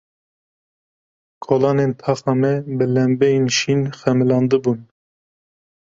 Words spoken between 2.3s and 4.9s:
me bi lembeyên şîn xemilandibûn.